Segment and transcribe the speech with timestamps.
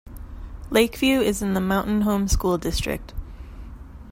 [0.71, 3.13] Lakeview is in the Mountain Home School District.